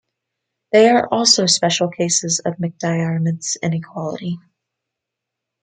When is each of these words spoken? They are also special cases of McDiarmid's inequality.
They 0.71 0.89
are 0.89 1.07
also 1.13 1.45
special 1.45 1.87
cases 1.89 2.41
of 2.43 2.53
McDiarmid's 2.55 3.55
inequality. 3.61 4.39